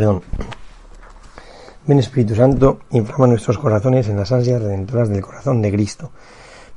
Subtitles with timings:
[0.00, 0.22] Perdón.
[1.86, 6.10] Ven Espíritu Santo, inflama nuestros corazones en las ansias redentoras del corazón de Cristo,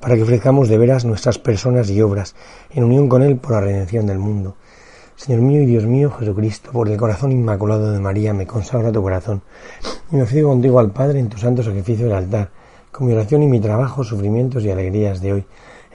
[0.02, 2.36] para que ofrezcamos de veras nuestras personas y obras,
[2.72, 4.58] en unión con Él por la redención del mundo.
[5.16, 9.02] Señor mío y Dios mío, Jesucristo, por el corazón inmaculado de María, me consagra tu
[9.02, 9.42] corazón,
[10.12, 12.50] y me ofrezco contigo al Padre en tu santo sacrificio del altar,
[12.92, 15.46] con mi oración y mi trabajo, sufrimientos y alegrías de hoy,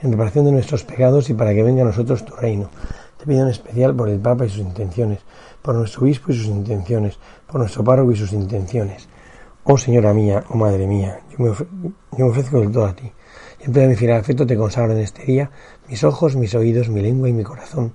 [0.01, 2.71] en reparación de nuestros pecados y para que venga a nosotros tu reino.
[3.19, 5.19] Te pido en especial por el Papa y sus intenciones,
[5.61, 9.09] por nuestro obispo y sus intenciones, por nuestro párroco y sus intenciones.
[9.65, 11.53] Oh Señora mía, oh Madre mía, yo
[12.17, 13.11] me, ofrezco del todo a ti.
[13.59, 15.51] Y en pleno mi fiel afecto te consagro en este día
[15.89, 17.93] mis ojos, mis oídos, mi lengua y mi corazón.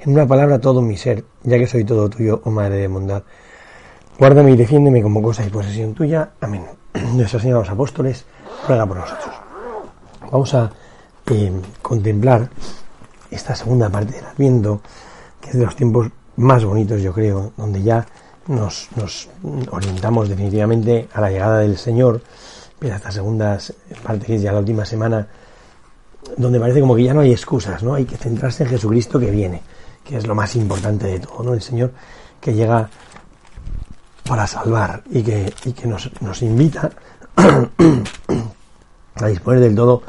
[0.00, 3.22] En una palabra todo mi ser, ya que soy todo tuyo, oh Madre de bondad.
[4.18, 6.32] Guárdame y defiéndeme como cosa y posesión tuya.
[6.40, 6.64] Amén.
[7.14, 8.26] Nuestra Señora los Apóstoles,
[8.66, 9.34] ruega por nosotros.
[10.32, 10.72] Vamos a
[11.30, 12.50] eh, contemplar
[13.34, 14.80] esta segunda parte del Adviento,
[15.40, 18.06] que es de los tiempos más bonitos, yo creo, donde ya
[18.48, 19.28] nos, nos
[19.70, 22.22] orientamos definitivamente a la llegada del Señor,
[22.78, 23.58] pero esta segunda
[24.02, 25.26] parte, que es ya la última semana,
[26.36, 27.94] donde parece como que ya no hay excusas, ¿no?
[27.94, 29.62] Hay que centrarse en Jesucristo que viene,
[30.04, 31.54] que es lo más importante de todo, ¿no?
[31.54, 31.92] El Señor
[32.40, 32.88] que llega
[34.28, 36.90] para salvar y que, y que nos, nos invita
[39.14, 40.02] a disponer del todo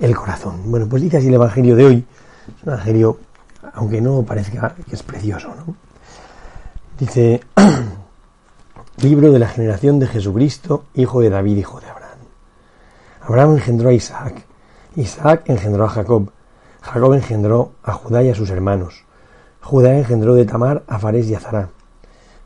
[0.00, 0.62] el corazón.
[0.66, 2.04] Bueno, pues dice así el Evangelio de hoy,
[2.48, 3.16] es un
[3.74, 5.74] aunque no parezca que es precioso, ¿no?
[6.98, 7.40] Dice,
[8.98, 12.18] libro de la generación de Jesucristo, hijo de David, hijo de Abraham.
[13.20, 14.44] Abraham engendró a Isaac,
[14.96, 16.30] Isaac engendró a Jacob,
[16.80, 19.04] Jacob engendró a Judá y a sus hermanos,
[19.60, 21.70] Judá engendró de Tamar a Fares y a Zará,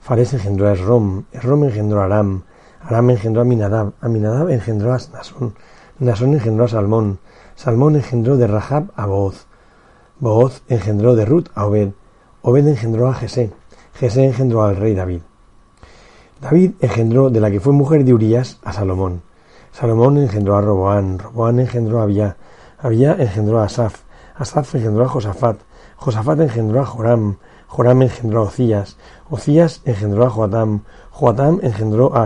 [0.00, 2.44] Fares engendró a Esrom, Esrom engendró a Aram,
[2.82, 5.54] Aram engendró a Minadab, Aminadab engendró a Nasón,
[5.98, 7.18] Nasón engendró a Salmón,
[7.56, 9.46] Salmón engendró de Rahab a Booz,
[10.18, 11.92] Booz engendró de Ruth a Obed,
[12.40, 13.52] Obed engendró a Jesé,
[13.92, 15.20] Jesé engendró al rey David.
[16.40, 19.20] David engendró de la que fue mujer de Urías a Salomón.
[19.72, 22.38] Salomón engendró a Roboán, Roboán engendró a Abiyá,
[22.78, 24.04] Abiyá engendró a Asaf,
[24.34, 25.58] Asaf engendró a Josafat,
[25.96, 27.36] Josafat engendró a Joram,
[27.68, 28.96] Joram engendró a Ocías,
[29.28, 32.22] Ocías engendró a Joatam, Joatam engendró a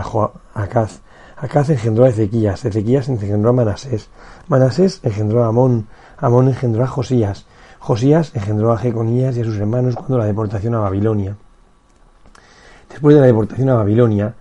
[0.53, 1.01] Acaz,
[1.35, 4.09] Acaz engendró a Ezequías, Ezequías engendró a Manasés,
[4.47, 7.45] Manasés engendró a Amón, Amón engendró a Josías,
[7.83, 11.35] Josías engendró a Jeconías y a sus hermanos cuando la deportación a Babilonia.
[12.87, 14.35] Después de la deportación a Babilonia,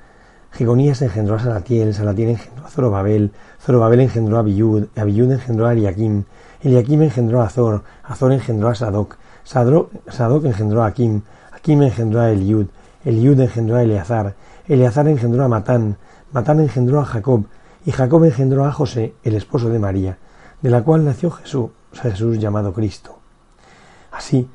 [0.52, 5.72] Jeconías engendró a Salatiel, Salatiel engendró a Zorobabel, Zorobabel engendró a Abiyud, Abiyud engendró a
[5.72, 6.24] Eliakim,
[6.60, 12.30] Eliakim engendró a Azor, Azor engendró a Sadoc, Sadoc, engendró a Akim, Akim engendró a
[12.30, 12.66] Eliud,
[13.06, 14.34] Eliud engendró a Eleazar,
[14.68, 15.96] Eleazar engendró a Matán,
[16.30, 17.46] Matán engendró a Jacob,
[17.86, 20.18] y Jacob engendró a José, el esposo de María,
[20.60, 23.19] de la cual nació Jesús, Jesús llamado Cristo.
[24.20, 24.46] Así,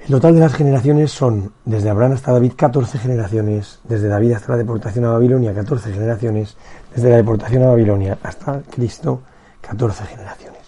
[0.00, 4.52] el total de las generaciones son, desde Abraham hasta David, 14 generaciones, desde David hasta
[4.52, 6.58] la deportación a Babilonia, 14 generaciones,
[6.94, 9.22] desde la deportación a Babilonia hasta Cristo,
[9.62, 10.60] 14 generaciones.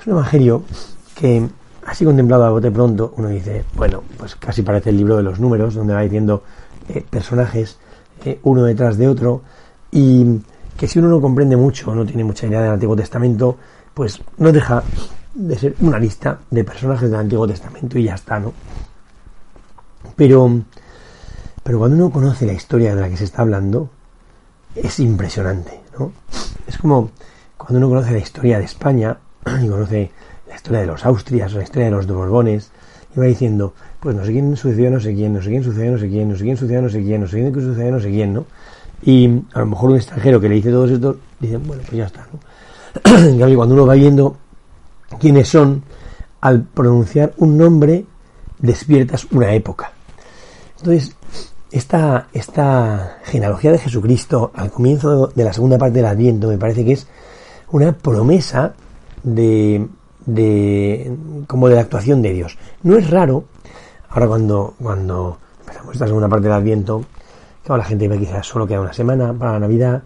[0.00, 0.62] Es un evangelio
[1.14, 1.46] que,
[1.84, 5.38] así contemplado a bote pronto, uno dice, bueno, pues casi parece el libro de los
[5.38, 6.44] números, donde va diciendo
[6.88, 7.76] eh, personajes
[8.24, 9.42] eh, uno detrás de otro,
[9.92, 10.40] y
[10.78, 13.58] que si uno no comprende mucho, no tiene mucha idea del Antiguo Testamento,
[13.92, 14.82] pues no deja
[15.34, 18.52] de ser una lista de personajes del Antiguo Testamento y ya está, ¿no?
[20.16, 20.62] Pero,
[21.62, 23.90] pero cuando uno conoce la historia de la que se está hablando,
[24.74, 26.12] es impresionante, ¿no?
[26.66, 27.10] Es como
[27.56, 29.18] cuando uno conoce la historia de España
[29.62, 30.10] y conoce
[30.48, 32.70] la historia de los Austrias, la historia de los Borbones,
[33.14, 35.92] y va diciendo, pues no sé quién sucedió, no sé quién, no sé quién sucedió,
[35.92, 38.00] no sé quién, no sé quién sucedió, no sé quién, no sé quién sucedió, no
[38.00, 38.46] sé quién, ¿no?
[39.02, 42.06] Y a lo mejor un extranjero que le dice todo esto, dice, bueno, pues ya
[42.06, 42.38] está, ¿no?
[43.38, 44.36] cambio, cuando uno va viendo
[45.18, 45.82] quiénes son,
[46.40, 48.04] al pronunciar un nombre
[48.58, 49.92] despiertas una época.
[50.78, 51.16] Entonces,
[51.70, 56.84] esta, esta genealogía de Jesucristo al comienzo de la segunda parte del Adviento me parece
[56.84, 57.06] que es
[57.70, 58.74] una promesa
[59.22, 59.88] de,
[60.26, 61.16] de
[61.46, 62.58] como de la actuación de Dios.
[62.82, 63.44] No es raro,
[64.10, 67.04] ahora cuando, cuando empezamos esta segunda parte del Adviento,
[67.64, 70.02] que la gente ve quizás solo queda una semana para la Navidad,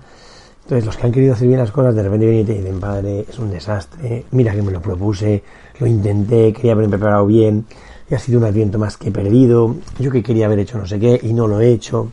[0.68, 2.78] entonces, los que han querido hacer bien las cosas, de repente vienen y te dicen,
[2.78, 5.42] padre, es un desastre, mira que me lo propuse,
[5.80, 7.64] lo intenté, quería haberme preparado bien,
[8.10, 11.00] y ha sido un adviento más que perdido, yo que quería haber hecho no sé
[11.00, 12.12] qué, y no lo he hecho,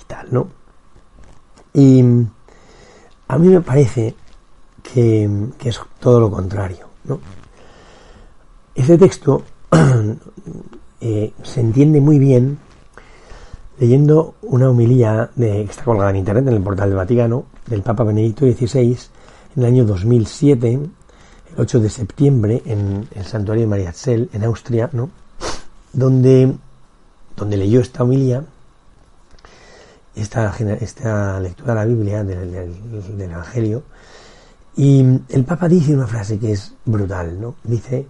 [0.00, 0.48] y tal, ¿no?
[1.74, 2.02] Y
[3.28, 4.16] a mí me parece
[4.82, 5.30] que,
[5.64, 7.20] es todo lo contrario, ¿no?
[8.74, 9.44] Este texto
[11.00, 12.58] eh, se entiende muy bien
[13.82, 17.82] leyendo una homilía de, que está colgada en internet en el portal del Vaticano del
[17.82, 18.96] Papa Benedicto XVI
[19.56, 20.90] en el año 2007, el
[21.56, 25.10] 8 de septiembre, en el santuario de María Zell, en Austria, ¿no?
[25.92, 26.54] donde,
[27.36, 28.44] donde leyó esta homilía
[30.14, 33.82] esta, esta lectura de la Biblia, del, del, Evangelio,
[34.76, 37.56] y el Papa dice una frase que es brutal, ¿no?
[37.64, 38.06] Dice,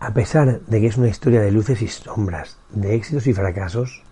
[0.00, 4.02] a pesar de que es una historia de luces y sombras, de éxitos y fracasos,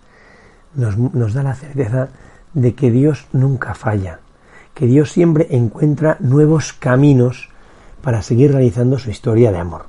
[0.75, 2.09] nos, nos da la certeza
[2.53, 4.19] de que Dios nunca falla,
[4.73, 7.49] que Dios siempre encuentra nuevos caminos
[8.01, 9.85] para seguir realizando su historia de amor.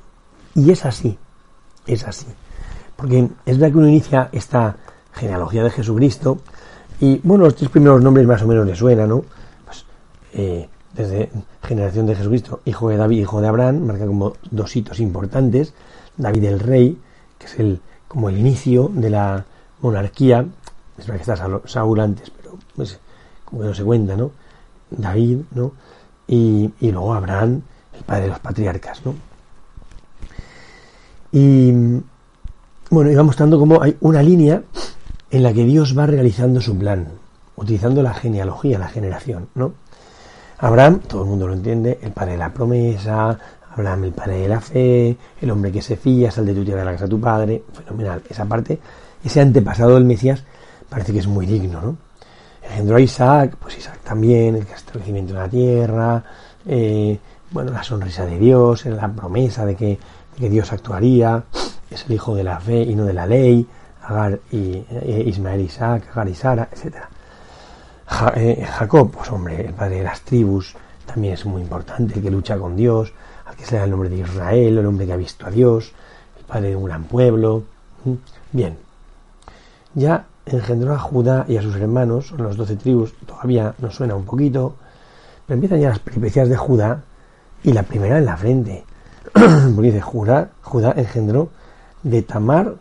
[0.55, 1.17] Y es así,
[1.87, 2.27] es así.
[2.95, 4.77] Porque es verdad que uno inicia esta
[5.13, 6.39] genealogía de Jesucristo
[6.99, 9.25] y, bueno, los tres primeros nombres más o menos le suenan, ¿no?
[9.65, 9.85] Pues,
[10.33, 11.29] eh, desde
[11.63, 15.73] generación de Jesucristo, hijo de David, hijo de Abraham, marca como dos hitos importantes.
[16.17, 16.99] David el rey,
[17.39, 19.45] que es el como el inicio de la
[19.81, 20.45] monarquía.
[20.97, 22.99] Es verdad que está Saúl antes, pero pues,
[23.45, 24.31] como no se cuenta, ¿no?
[24.89, 25.73] David, ¿no?
[26.27, 27.61] Y, y luego Abraham,
[27.93, 29.15] el padre de los patriarcas, ¿no?
[31.31, 31.71] Y
[32.91, 34.61] bueno, iba mostrando cómo hay una línea
[35.31, 37.07] en la que Dios va realizando su plan,
[37.55, 39.73] utilizando la genealogía, la generación, ¿no?
[40.59, 43.37] Abraham, todo el mundo lo entiende, el padre de la promesa,
[43.75, 46.81] Abraham el padre de la fe, el hombre que se fía, sal de tu tierra
[46.81, 48.21] de la casa de tu padre, fenomenal.
[48.29, 48.79] Esa parte,
[49.23, 50.43] ese antepasado del Mesías,
[50.93, 51.97] parece que es muy digno, ¿no?
[52.61, 56.23] Engendró a Isaac, pues Isaac también, el establecimiento de la tierra,
[56.67, 57.19] eh,
[57.49, 59.99] bueno, la sonrisa de Dios, la promesa de que
[60.37, 61.43] Dios actuaría,
[61.89, 63.67] es el hijo de la fe y no de la ley,
[64.03, 66.95] Agar y eh, Ismael Isaac, Agar y Sara, etc.
[68.35, 70.75] Eh, Jacob, pues hombre, el padre de las tribus,
[71.07, 73.13] también es muy importante, el que lucha con Dios,
[73.45, 75.49] al que se le da el nombre de Israel, el hombre que ha visto a
[75.49, 75.91] Dios,
[76.37, 77.63] el padre de un gran pueblo.
[78.51, 78.77] Bien,
[79.95, 84.25] ya engendró a Judá y a sus hermanos, las doce tribus, todavía nos suena un
[84.25, 84.75] poquito,
[85.45, 87.03] pero empiezan ya las peripecias de Judá
[87.63, 88.83] y la primera en la frente.
[89.33, 91.49] porque dice, Judá, Judá engendró
[92.03, 92.75] de Tamar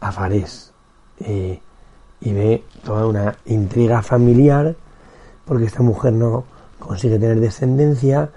[0.00, 0.72] a Farés.
[1.20, 1.60] Eh,
[2.20, 4.76] y ve toda una intriga familiar,
[5.44, 6.44] porque esta mujer no
[6.78, 8.30] consigue tener descendencia,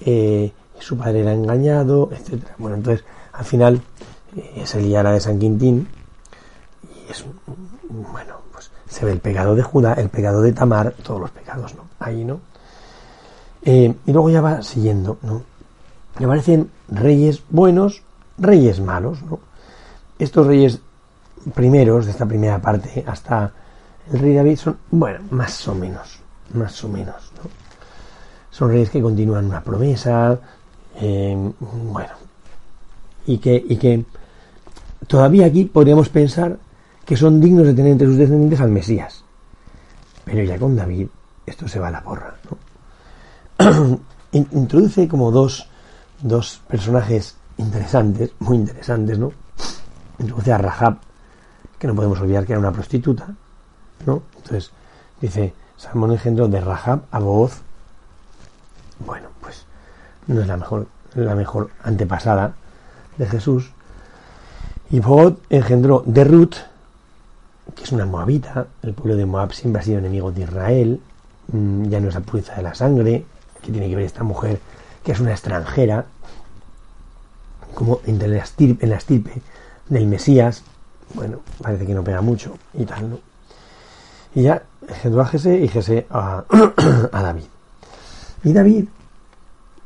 [0.00, 2.44] eh, su padre era engañado, etc.
[2.58, 3.80] Bueno, entonces, al final,
[4.36, 5.88] eh, es el Yara de San Quintín,
[6.82, 7.24] y es,
[7.88, 11.74] bueno, pues se ve el pecado de Judá, el pecado de Tamar, todos los pecados,
[11.74, 11.84] ¿no?
[11.98, 12.40] Ahí, ¿no?
[13.66, 15.42] y luego ya va siguiendo, ¿no?
[16.18, 18.02] me parecen reyes buenos,
[18.38, 19.22] reyes malos.
[19.22, 19.40] ¿no?
[20.18, 20.80] Estos reyes
[21.54, 23.52] primeros de esta primera parte hasta
[24.12, 26.20] el rey David son, bueno, más o menos,
[26.52, 27.32] más o menos.
[27.36, 27.50] ¿no?
[28.50, 30.38] Son reyes que continúan una promesa,
[30.96, 31.36] eh,
[31.92, 32.12] bueno,
[33.26, 34.04] y que, y que
[35.06, 36.58] todavía aquí podríamos pensar
[37.04, 39.24] que son dignos de tener entre sus descendientes al Mesías.
[40.24, 41.08] Pero ya con David
[41.46, 42.34] esto se va a la porra.
[43.58, 44.00] ¿no?
[44.32, 45.68] Introduce como dos
[46.24, 49.32] dos personajes interesantes, muy interesantes, ¿no?
[50.18, 50.98] Introduce a Rahab,
[51.78, 53.28] que no podemos olvidar que era una prostituta,
[54.06, 54.22] ¿no?
[54.36, 54.72] Entonces,
[55.20, 57.60] dice, Salmón engendró de Rahab a Booz.
[59.04, 59.66] Bueno, pues
[60.26, 62.54] no es la mejor, la mejor antepasada
[63.18, 63.70] de Jesús.
[64.90, 66.56] Y Booz engendró de Ruth,
[67.74, 71.00] que es una moabita, el pueblo de Moab siempre ha sido enemigo de Israel,
[71.52, 73.24] mm, ya no es la pureza de la sangre,
[73.62, 74.60] que tiene que ver esta mujer
[75.02, 76.06] que es una extranjera,
[77.74, 79.42] como en la estirpe, en la estirpe
[79.88, 80.62] del Mesías,
[81.14, 83.18] bueno, parece que no pega mucho y tal, ¿no?
[84.34, 85.70] Y ya engendró a y
[86.10, 86.44] a,
[87.12, 87.44] a David.
[88.44, 88.86] Y David,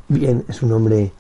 [0.08, 1.12] bien, es un hombre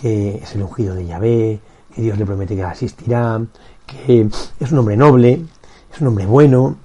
[0.00, 1.60] que es el ungido de Yahvé,
[1.94, 3.40] que Dios le promete que asistirá,
[3.86, 4.28] que
[4.60, 5.40] es un hombre noble,
[5.94, 6.76] es un hombre bueno,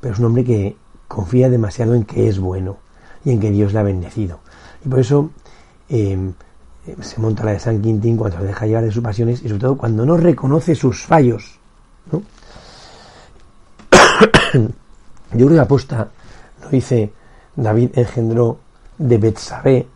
[0.00, 0.76] pero es un hombre que
[1.08, 2.78] confía demasiado en que es bueno
[3.24, 4.40] y en que Dios le ha bendecido.
[4.84, 5.30] Y por eso
[5.88, 6.32] Em,
[7.00, 9.60] se monta la de San Quintín cuando se deja llevar de sus pasiones y sobre
[9.60, 11.58] todo cuando no reconoce sus fallos.
[12.10, 12.22] ¿no?
[15.32, 16.08] Yo creo que aposta,
[16.62, 17.12] no dice
[17.54, 18.58] David engendró
[18.98, 19.86] de Betsabé,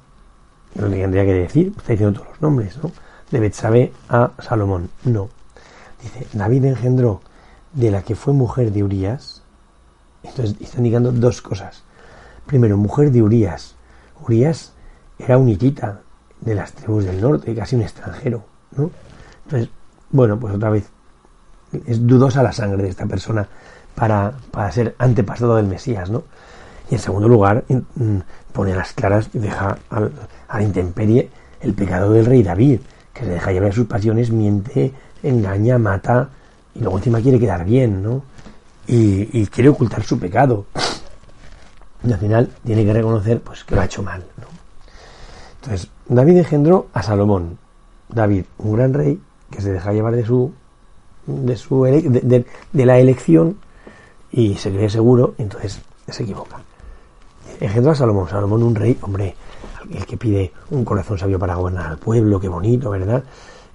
[0.74, 2.90] que tendría que decir, está diciendo todos los nombres, ¿no?
[3.30, 4.90] De Betsabé a Salomón.
[5.04, 5.28] No.
[6.02, 7.20] Dice, David engendró
[7.72, 9.42] de la que fue mujer de Urias.
[10.22, 11.82] Entonces está indicando dos cosas.
[12.46, 13.74] Primero, mujer de Urias.
[14.22, 14.72] Urias
[15.18, 16.00] era un hitita
[16.40, 18.44] de las tribus del norte, casi un extranjero,
[18.76, 18.90] ¿no?
[19.44, 19.70] Entonces,
[20.10, 20.90] bueno, pues otra vez,
[21.86, 23.46] es dudosa la sangre de esta persona
[23.94, 26.24] para, para ser antepasado del Mesías, ¿no?
[26.90, 28.18] Y en segundo lugar, mm,
[28.52, 30.10] pone a las claras y deja a
[30.56, 32.80] la intemperie el pecado del rey David,
[33.12, 36.30] que se deja llevar sus pasiones, miente, engaña, mata,
[36.80, 38.22] y luego encima quiere quedar bien, ¿no?
[38.86, 40.64] Y, quiere ocultar su pecado.
[42.02, 44.46] Y al final tiene que reconocer pues que lo ha hecho mal, ¿no?
[45.60, 47.58] Entonces, David engendró a Salomón.
[48.08, 49.20] David, un gran rey
[49.50, 50.52] que se deja llevar de su
[51.26, 53.58] de su de, la elección
[54.32, 56.62] y se cree seguro, entonces se equivoca.
[57.60, 59.36] Engendró a Salomón, Salomón un rey, hombre,
[59.92, 63.22] el que pide un corazón sabio para gobernar al pueblo, qué bonito, ¿verdad?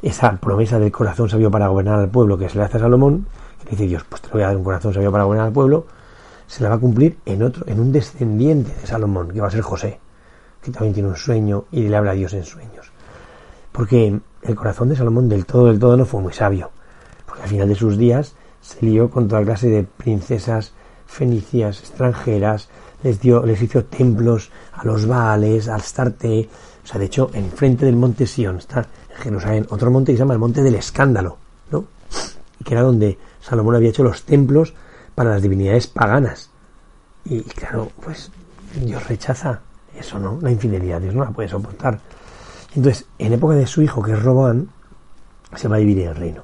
[0.05, 3.25] Esa promesa del corazón sabio para gobernar al pueblo que se le hace a Salomón,
[3.63, 5.87] que dice Dios, pues te voy a dar un corazón sabio para gobernar al pueblo,
[6.45, 9.49] se la va a cumplir en otro, en un descendiente de Salomón, que va a
[9.49, 9.99] ser José,
[10.61, 12.91] que también tiene un sueño y le habla a Dios en sueños.
[13.71, 16.69] Porque el corazón de Salomón del todo, del todo no fue muy sabio,
[17.25, 22.69] porque al final de sus días se lió con toda clase de princesas fenicias extranjeras,
[23.03, 26.49] les dio, les hizo templos a los Baales, al Starte,
[26.83, 30.19] o sea, de hecho, enfrente del monte Sion está en Jerusalén otro monte que se
[30.19, 31.37] llama el monte del escándalo,
[31.71, 31.85] ¿no?
[32.63, 34.73] que era donde Salomón había hecho los templos
[35.13, 36.49] para las divinidades paganas.
[37.23, 38.31] Y claro, pues
[38.83, 39.61] Dios rechaza
[39.97, 40.39] eso, ¿no?
[40.41, 41.99] La infidelidad, Dios no la puede soportar.
[42.75, 44.69] Entonces, en época de su hijo, que es Roboán,
[45.55, 46.43] se va a dividir el reino.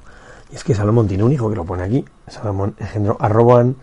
[0.50, 2.04] Y es que Salomón tiene un hijo que lo pone aquí.
[2.26, 3.76] Salomón engendró a Roboán.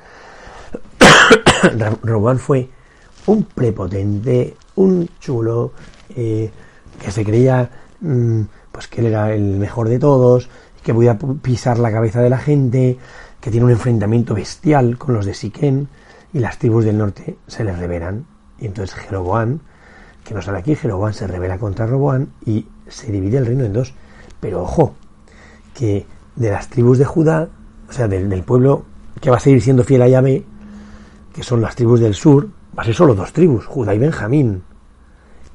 [2.04, 2.70] Roboán fue
[3.28, 5.74] un prepotente, un chulo,
[6.16, 6.50] eh,
[7.02, 7.70] que se creía
[8.02, 10.50] mm, pues que él era el mejor de todos,
[10.84, 12.98] que podía pisar la cabeza de la gente,
[13.40, 15.88] que tiene un enfrentamiento bestial con los de Siquén,
[16.34, 18.26] y las tribus del norte se le revelan.
[18.60, 19.62] Y entonces Jeroboán,
[20.24, 23.74] que no sale aquí, Jeroboán se revela contra Roboán y se divide el reino en
[23.74, 23.94] dos.
[24.40, 24.94] Pero ojo,
[25.74, 27.50] que de las tribus de Judá,
[27.90, 28.86] o sea, del, pueblo
[29.22, 30.44] que va a seguir siendo fiel a Yahvé,
[31.40, 34.62] que son las tribus del sur, va a ser solo dos tribus, Judá y Benjamín.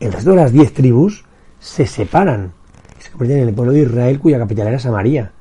[0.00, 1.26] El resto de las diez tribus
[1.61, 2.55] se separan
[2.99, 5.33] se convierten en el pueblo de Israel cuya capital era Samaria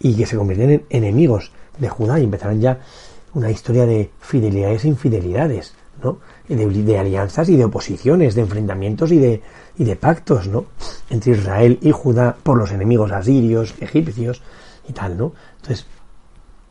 [0.00, 2.80] y que se convierten en enemigos de Judá y empezarán ya
[3.32, 6.18] una historia de fidelidades e infidelidades, ¿no?
[6.48, 9.40] Y de, alianzas y de oposiciones, de enfrentamientos y de,
[9.78, 10.64] y de pactos, ¿no?
[11.10, 14.42] Entre Israel y Judá por los enemigos asirios, egipcios
[14.88, 15.32] y tal, ¿no?
[15.58, 15.86] Entonces,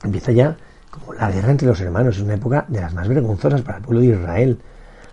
[0.04, 0.58] empieza ya
[0.90, 3.84] como la guerra entre los hermanos, es una época de las más vergonzosas para el
[3.84, 4.60] pueblo de Israel,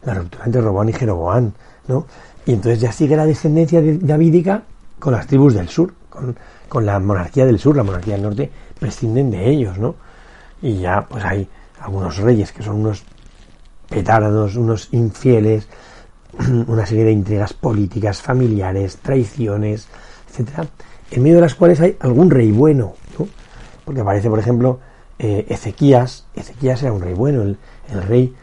[0.05, 1.53] la ruptura entre Roboán y Jeroboán,
[1.89, 2.07] ¿no?
[2.47, 4.63] Y entonces ya sigue la descendencia davídica
[4.99, 6.37] con las tribus del sur, con,
[6.69, 9.97] con la monarquía del sur, la monarquía del norte, prescinden de ellos, ¿no?
[10.63, 11.49] Y ya pues hay
[11.81, 13.05] algunos reyes que son unos
[13.89, 15.69] petardos, unos infieles,
[16.67, 19.89] una serie de intrigas políticas, familiares, traiciones,
[20.29, 20.67] etcétera,
[21.11, 23.29] en medio de las cuales hay algún rey bueno, ¿no?
[23.85, 24.81] Porque aparece, por ejemplo,
[25.19, 27.57] eh, Ezequías, Ezequías era un rey bueno, el,
[28.03, 28.35] rey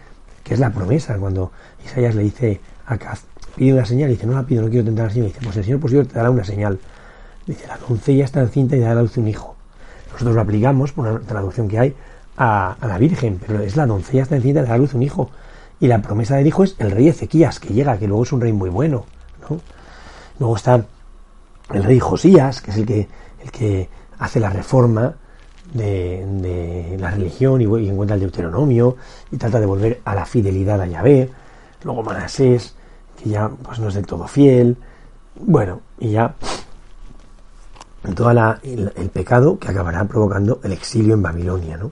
[0.44, 1.52] que es la promesa, cuando
[1.86, 3.24] Isaías le dice a Caz,
[3.56, 5.58] pide una señal, y dice, no la pido, no quiero tentar al Señor, dice, pues
[5.58, 6.80] el Señor por te dará una señal.
[7.46, 9.56] Dice, la doncella está encinta y dará a luz un hijo.
[10.12, 11.96] Nosotros lo aplicamos, por una traducción que hay,
[12.38, 15.30] a, la Virgen, pero es la doncella está encinta y dará a luz un hijo.
[15.80, 18.42] Y la promesa del hijo es el rey Ezequías, que llega, que luego es un
[18.42, 19.06] rey muy bueno.
[19.50, 19.60] ¿no?
[20.40, 20.86] Luego está
[21.72, 23.08] el rey Josías, que es el que,
[23.44, 25.16] el que hace la reforma
[25.74, 28.98] de, la religión y, y, encuentra el Deuteronomio
[29.32, 31.30] y trata de volver a la fidelidad a Yahvé.
[31.84, 32.76] Luego Manasés,
[33.22, 34.78] que ya pues, no es del todo fiel.
[35.36, 36.36] Bueno, y ya
[38.16, 38.32] todo
[38.64, 41.92] el, pecado que acabará provocando el exilio en Babilonia, ¿no?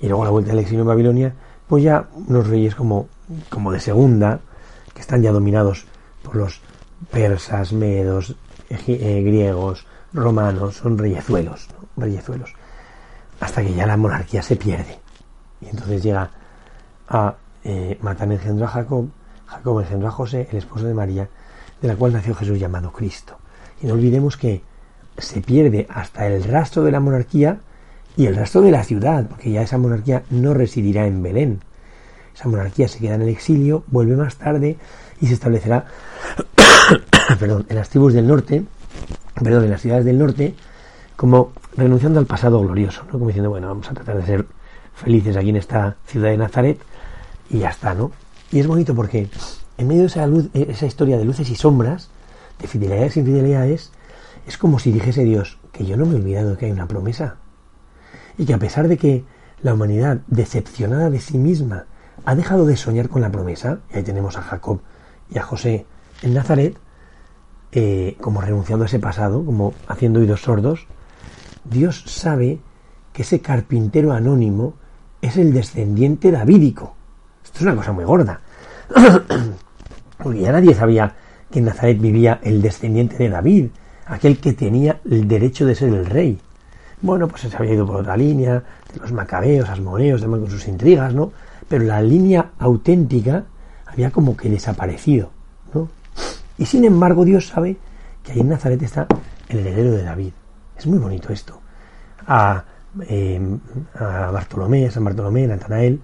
[0.00, 1.34] Y luego la vuelta del exilio en Babilonia,
[1.68, 3.08] pues ya unos reyes como,
[3.50, 4.40] como de segunda,
[4.94, 5.86] que están ya dominados
[6.22, 6.60] por los
[7.10, 8.34] persas, medos,
[8.70, 12.02] eh, griegos, romanos, son reyezuelos, ¿no?
[12.02, 12.54] reyezuelos,
[13.40, 14.98] hasta que ya la monarquía se pierde.
[15.60, 16.30] Y entonces llega
[17.08, 19.08] a eh, engendró a Jacob,
[19.46, 21.28] Jacob engendró a José, el esposo de María,
[21.80, 23.38] de la cual nació Jesús llamado Cristo.
[23.82, 24.62] Y no olvidemos que
[25.18, 27.58] se pierde hasta el rastro de la monarquía
[28.16, 31.60] y el rastro de la ciudad, porque ya esa monarquía no residirá en Belén.
[32.34, 34.76] Esa monarquía se queda en el exilio, vuelve más tarde
[35.20, 35.86] y se establecerá
[37.38, 38.64] perdón, en las tribus del norte,
[39.42, 40.54] perdón, en las ciudades del norte,
[41.16, 43.12] como renunciando al pasado glorioso, ¿no?
[43.12, 44.46] Como diciendo, bueno, vamos a tratar de ser
[44.94, 46.80] felices aquí en esta ciudad de Nazaret
[47.50, 48.12] y ya está, ¿no?
[48.52, 49.28] Y es bonito porque
[49.78, 52.10] en medio de esa, luz, esa historia de luces y sombras,
[52.60, 53.90] de fidelidades e infidelidades,
[54.46, 56.86] es como si dijese Dios que yo no me he olvidado de que hay una
[56.86, 57.36] promesa.
[58.38, 59.24] Y que a pesar de que
[59.62, 61.86] la humanidad, decepcionada de sí misma,
[62.24, 64.80] ha dejado de soñar con la promesa, y ahí tenemos a Jacob
[65.30, 65.86] y a José
[66.22, 66.76] en Nazaret,
[67.72, 70.86] eh, como renunciando a ese pasado, como haciendo oídos sordos,
[71.64, 72.60] Dios sabe
[73.12, 74.74] que ese carpintero anónimo
[75.22, 76.94] es el descendiente davídico.
[77.42, 78.40] Esto es una cosa muy gorda.
[80.18, 81.14] Porque ya nadie sabía
[81.50, 83.66] que en Nazaret vivía el descendiente de David,
[84.06, 86.38] aquel que tenía el derecho de ser el rey.
[87.00, 90.66] Bueno, pues se había ido por otra línea, de los macabeos, asmoneos, demás con sus
[90.68, 91.32] intrigas, ¿no?
[91.68, 93.44] Pero la línea auténtica
[93.86, 95.30] había como que desaparecido,
[95.72, 95.88] ¿no?
[96.58, 97.76] Y sin embargo Dios sabe
[98.22, 99.06] que ahí en Nazaret está
[99.48, 100.32] el heredero de David.
[100.76, 101.60] Es muy bonito esto.
[102.26, 102.64] A,
[103.08, 103.40] eh,
[103.94, 106.00] a Bartolomé, a San Bartolomé, Natanael,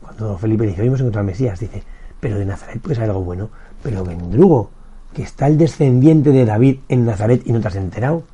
[0.00, 1.82] cuando Felipe dice, hemos encontrado Mesías, dice,
[2.18, 3.50] pero de Nazaret pues hay algo bueno,
[3.82, 4.70] pero Vendrugo,
[5.14, 8.24] que está el descendiente de David en Nazaret y no te has enterado,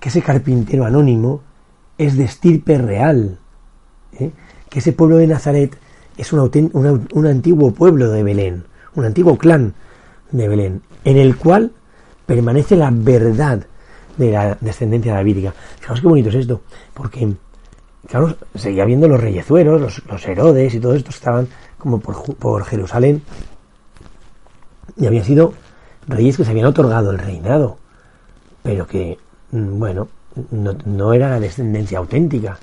[0.00, 1.42] que ese carpintero anónimo
[1.98, 3.38] es de estirpe real,
[4.18, 4.30] ¿eh?
[4.68, 5.76] que ese pueblo de Nazaret
[6.16, 9.74] es un, un antiguo pueblo de Belén, un antiguo clan
[10.32, 11.72] de Belén, en el cual
[12.26, 13.66] permanece la verdad
[14.16, 15.54] de la descendencia davídica.
[15.80, 16.62] Fijaos qué bonito es esto,
[16.94, 17.34] porque,
[18.08, 22.64] claro, seguía viendo los reyezueros, los, los Herodes y todo esto estaban como por, por
[22.64, 23.22] Jerusalén,
[24.96, 25.52] y habían sido
[26.08, 27.78] reyes que se habían otorgado el reinado,
[28.62, 29.18] pero que,
[29.52, 30.08] mm, bueno,
[30.50, 32.58] no, no era la descendencia auténtica.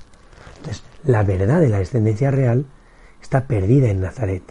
[0.56, 2.64] Entonces, la verdad de la descendencia real
[3.20, 4.42] está perdida en Nazaret.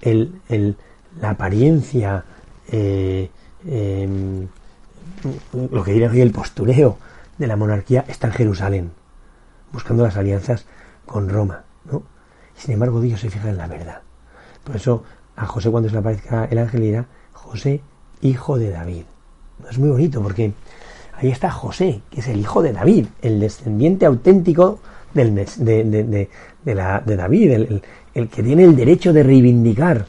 [0.00, 0.76] El, el,
[1.20, 2.24] la apariencia,
[2.70, 3.30] eh,
[3.66, 4.48] em,
[5.52, 6.98] lo que diría hoy el postureo
[7.38, 8.90] de la monarquía está en Jerusalén,
[9.72, 10.66] buscando las alianzas
[11.06, 11.64] con Roma.
[11.90, 12.02] ¿no?
[12.56, 14.02] Sin embargo, Dios se fija en la verdad.
[14.62, 15.04] Por eso
[15.36, 17.80] a José cuando se le aparezca el ángel dirá, José,
[18.20, 19.04] hijo de David.
[19.70, 20.52] Es muy bonito porque
[21.14, 24.80] ahí está José, que es el hijo de David, el descendiente auténtico
[25.12, 26.28] del, de,
[26.64, 27.50] la, de David,
[28.14, 30.06] el, que tiene el derecho de reivindicar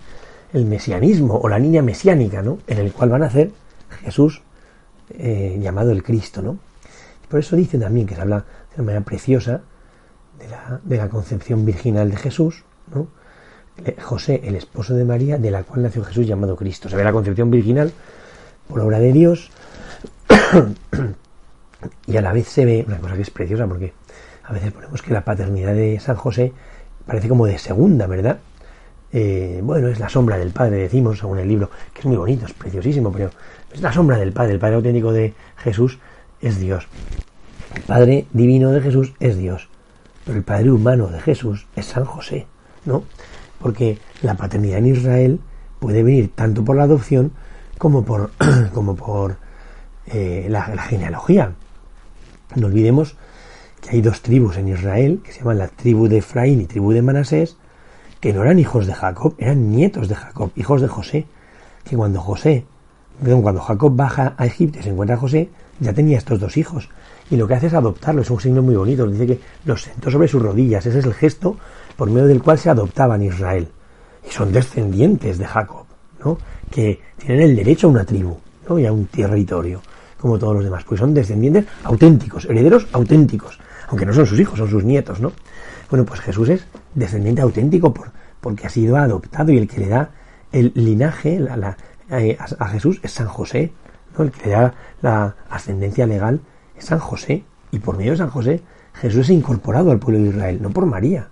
[0.53, 2.60] el mesianismo o la niña mesiánica, ¿no?
[2.67, 3.51] En el cual van a nacer
[4.03, 4.41] Jesús
[5.10, 6.58] eh, llamado el Cristo, ¿no?
[7.30, 9.62] Por eso dice también que se habla de una manera preciosa
[10.40, 13.08] de la, de la concepción virginal de Jesús, ¿no?
[14.02, 16.88] José, el esposo de María, de la cual nació Jesús llamado Cristo.
[16.88, 17.92] Se ve la concepción virginal
[18.68, 19.52] por obra de Dios
[22.08, 23.94] y a la vez se ve una cosa que es preciosa porque
[24.44, 26.54] a veces ponemos que la paternidad de San José
[27.06, 28.40] parece como de segunda, ¿verdad?
[29.12, 32.46] Eh, bueno, es la sombra del Padre, decimos, según el libro, que es muy bonito,
[32.46, 33.30] es preciosísimo, pero
[33.76, 36.00] es la sombra del Padre, el Padre auténtico de Jesús
[36.42, 36.88] es Dios.
[37.76, 39.68] El Padre divino de Jesús es Dios,
[40.24, 42.48] pero el Padre humano de Jesús es San José,
[42.86, 43.04] ¿no?
[43.60, 45.40] Porque la paternidad en Israel
[45.80, 47.34] puede venir tanto por la adopción
[47.78, 48.32] como por,
[48.74, 49.38] como por
[50.08, 51.52] eh, la, la genealogía.
[52.56, 53.18] No olvidemos
[53.82, 56.94] que hay dos tribus en Israel, que se llaman la tribu de Efraín y tribu
[56.94, 57.58] de Manasés,
[58.22, 61.26] que no eran hijos de Jacob, eran nietos de Jacob, hijos de José,
[61.84, 62.66] que cuando José,
[63.41, 65.49] cuando Jacob baja a Egipto y se encuentra a José,
[65.80, 66.89] ya tenía estos dos hijos.
[67.30, 70.12] Y lo que hace es adoptarlo, es un signo muy bonito, dice que los sentó
[70.12, 71.58] sobre sus rodillas, ese es el gesto
[71.95, 73.67] por medio del cual se adoptaban Israel.
[74.28, 75.86] Y son descendientes de Jacob,
[76.23, 76.38] ¿no?
[76.69, 78.38] Que tienen el derecho a una tribu,
[78.69, 78.78] ¿no?
[78.78, 79.82] Y a un territorio,
[80.19, 84.60] como todos los demás, pues son descendientes auténticos, herederos auténticos, aunque no son sus hijos,
[84.60, 85.32] son sus nietos, ¿no?
[85.89, 89.88] Bueno, pues Jesús es descendiente auténtico por, porque ha sido adoptado y el que le
[89.88, 90.10] da
[90.51, 91.78] el linaje la,
[92.10, 93.72] a, Jesús es San José,
[94.18, 94.24] ¿no?
[94.24, 96.41] el que le da la ascendencia legal
[96.78, 98.62] es San José y por medio de San José
[98.94, 101.28] Jesús es incorporado al pueblo de Israel, no por María.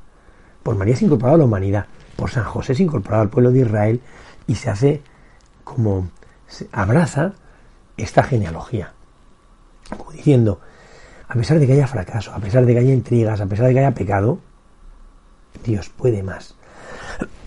[0.64, 3.60] Por María es incorporado a la humanidad, por San José es incorporado al pueblo de
[3.60, 4.02] Israel
[4.48, 5.02] y se hace
[5.64, 6.10] como
[6.72, 7.34] abraza
[7.98, 8.94] esta genealogía,
[9.98, 10.60] como diciendo,
[11.28, 13.74] a pesar de que haya fracaso, a pesar de que haya intrigas, a pesar de
[13.74, 14.40] que haya pecado,
[15.64, 16.56] Dios puede más.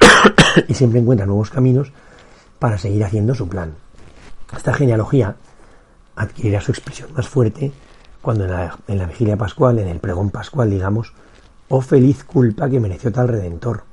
[0.68, 1.92] y siempre encuentra nuevos caminos
[2.58, 3.74] para seguir haciendo su plan.
[4.54, 5.36] Esta genealogía
[6.14, 7.72] adquirirá su expresión más fuerte
[8.22, 11.12] cuando en la, en la vigilia pascual, en el pregón pascual, digamos,
[11.68, 13.84] oh feliz culpa que mereció tal redentor.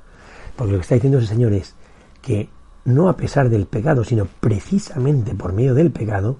[0.56, 1.74] Porque lo que está diciendo ese Señor es
[2.22, 2.48] que
[2.84, 6.36] no a pesar del pecado, sino precisamente por medio del pecado,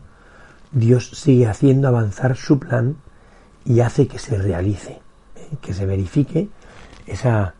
[0.72, 2.96] Dios sigue haciendo avanzar su plan
[3.64, 5.00] y hace que se realice,
[5.36, 5.56] ¿eh?
[5.60, 6.48] que se verifique
[7.06, 7.54] esa,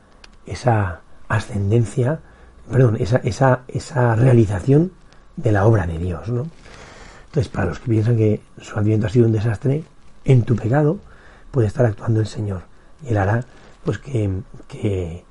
[0.46, 2.20] esa ascendencia,
[2.70, 4.92] perdón, esa, esa, esa realización
[5.36, 6.46] de la obra de Dios, ¿no?
[7.26, 9.82] Entonces, para los que piensan que su adviento ha sido un desastre,
[10.24, 10.98] en tu pecado
[11.50, 12.62] puede estar actuando el Señor
[13.02, 13.44] y Él hará
[13.84, 14.30] pues que,
[14.68, 15.24] que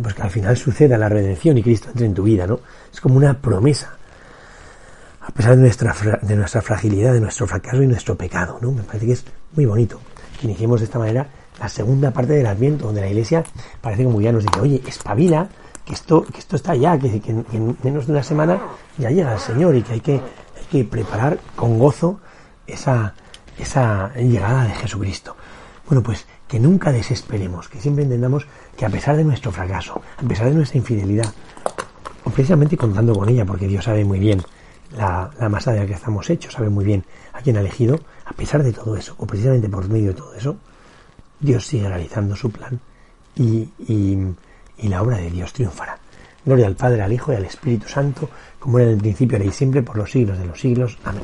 [0.00, 2.60] pues que al final suceda la redención y Cristo entre en tu vida, ¿no?
[2.92, 3.96] Es como una promesa
[5.24, 8.58] a pesar de nuestra, de nuestra fragilidad, de nuestro fracaso y nuestro pecado.
[8.60, 8.72] ¿no?
[8.72, 10.00] Me parece que es muy bonito
[10.40, 11.28] que de esta manera
[11.60, 13.44] la segunda parte del Adviento, donde la Iglesia
[13.80, 15.48] parece como ya nos dice, oye, espabila,
[15.84, 18.60] que esto, que esto está ya, que, en menos de una semana
[18.98, 22.20] ya llega el Señor y que hay que, hay que preparar con gozo
[22.66, 23.14] esa,
[23.58, 25.36] esa llegada de Jesucristo.
[25.86, 30.28] Bueno, pues que nunca desesperemos, que siempre entendamos que a pesar de nuestro fracaso, a
[30.28, 31.32] pesar de nuestra infidelidad,
[32.24, 34.42] o precisamente contando con ella, porque Dios sabe muy bien
[34.96, 38.32] la, masa de la que estamos hechos, sabe muy bien a quién ha elegido, a
[38.32, 40.56] pesar de todo eso, o precisamente por medio de todo eso,
[41.40, 42.78] Dios sigue realizando su plan
[43.34, 43.68] y,
[44.78, 45.98] y la obra de Dios triunfará.
[46.44, 49.48] Gloria al Padre, al Hijo y al Espíritu Santo, como era en el principio, ahora
[49.48, 50.98] y siempre, por los siglos de los siglos.
[51.04, 51.22] Amén.